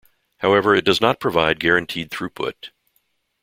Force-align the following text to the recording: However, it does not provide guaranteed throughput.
However, 0.37 0.73
it 0.73 0.83
does 0.83 0.99
not 0.99 1.19
provide 1.19 1.59
guaranteed 1.59 2.09
throughput. 2.09 2.71